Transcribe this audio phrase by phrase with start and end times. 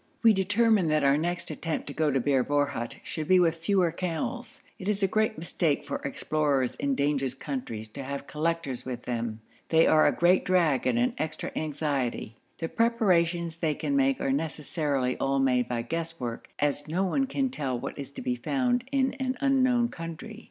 [0.23, 3.91] We determined that our next attempt to go to Bir Borhut should be with fewer
[3.91, 4.63] camels.
[4.79, 9.41] It is a great mistake for explorers in dangerous countries to have collectors with them.
[9.69, 12.35] They are a great drag and an extra anxiety.
[12.57, 17.51] The preparations they can make are necessarily all made by guesswork, as no one can
[17.51, 20.39] tell what is to be found in an unknown country.